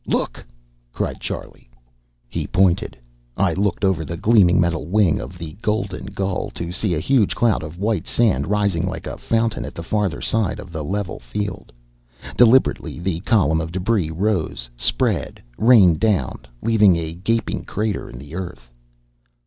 [0.07, 0.43] "Look!"
[0.93, 1.69] cried Charlie.
[2.27, 2.97] He pointed.
[3.37, 7.35] I looked over the gleaming metal wing of the Golden Gull, to see a huge
[7.35, 11.19] cloud of white sand rising like a fountain at the farther side of the level
[11.19, 11.71] field.
[12.35, 18.33] Deliberately the column of debris rose, spread, rained down, leaving a gaping crater in the
[18.33, 18.71] earth.